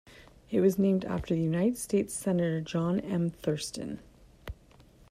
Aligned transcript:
It 0.49 0.61
was 0.61 0.79
named 0.79 1.05
after 1.05 1.35
the 1.35 1.43
United 1.43 1.77
States 1.77 2.11
Senator 2.15 2.59
John 2.59 2.99
M. 3.01 3.29
Thurston. 3.29 3.99